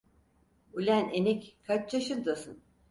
Ulen 0.73 1.09
enik, 1.11 1.57
kaç 1.63 1.93
yaşındasın? 1.93 2.59